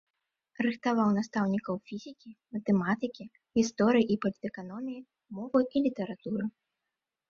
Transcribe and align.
Рыхтаваў 0.65 1.09
настаўнікаў 1.17 1.75
фізікі, 1.91 2.29
матэматыкі, 2.57 3.23
гісторыі 3.63 4.09
і 4.17 4.21
палітэканоміі, 4.27 5.07
мовы 5.41 5.59
і 5.75 5.89
літаратуры. 5.89 6.45